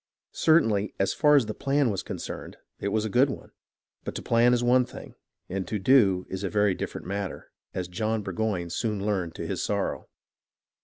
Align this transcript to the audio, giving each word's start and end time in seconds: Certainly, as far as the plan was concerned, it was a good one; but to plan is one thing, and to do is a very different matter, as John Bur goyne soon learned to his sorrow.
Certainly, 0.33 0.95
as 0.99 1.13
far 1.13 1.35
as 1.35 1.45
the 1.45 1.53
plan 1.53 1.91
was 1.91 2.01
concerned, 2.01 2.57
it 2.79 2.87
was 2.87 3.05
a 3.05 3.07
good 3.07 3.29
one; 3.29 3.51
but 4.03 4.15
to 4.15 4.23
plan 4.23 4.51
is 4.51 4.63
one 4.63 4.83
thing, 4.83 5.13
and 5.47 5.67
to 5.67 5.77
do 5.77 6.25
is 6.27 6.43
a 6.43 6.49
very 6.49 6.73
different 6.73 7.05
matter, 7.05 7.51
as 7.75 7.87
John 7.87 8.23
Bur 8.23 8.33
goyne 8.33 8.71
soon 8.71 9.05
learned 9.05 9.35
to 9.35 9.45
his 9.45 9.61
sorrow. 9.61 10.07